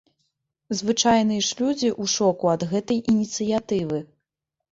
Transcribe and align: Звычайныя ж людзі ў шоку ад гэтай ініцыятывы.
Звычайныя 0.77 1.41
ж 1.47 1.57
людзі 1.59 1.89
ў 2.01 2.13
шоку 2.15 2.45
ад 2.55 2.61
гэтай 2.71 2.99
ініцыятывы. 3.13 3.99